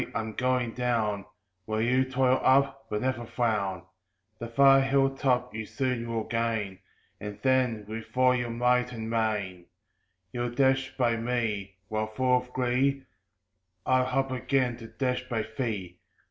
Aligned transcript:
I'm 0.15 0.33
going 0.33 0.71
down, 0.71 1.25
While 1.65 1.81
you 1.83 2.03
toil 2.05 2.39
up; 2.41 2.87
but 2.89 3.03
never 3.03 3.23
frown; 3.23 3.83
The 4.39 4.47
far 4.47 4.81
hill 4.81 5.15
top 5.15 5.53
you 5.53 5.67
soon 5.67 6.09
will 6.11 6.23
gain, 6.23 6.79
And 7.19 7.37
then, 7.43 7.85
with 7.87 8.07
all 8.17 8.33
your 8.35 8.49
might 8.49 8.91
and 8.93 9.11
main, 9.11 9.67
You'll 10.31 10.49
dash 10.55 10.97
by 10.97 11.17
me; 11.17 11.75
while, 11.87 12.07
full 12.07 12.35
of 12.37 12.51
glee, 12.51 13.03
I'll 13.85 14.19
up 14.19 14.31
again 14.31 14.75
to 14.77 14.87
dash 14.87 15.29
by 15.29 15.45
thee! 15.55 15.99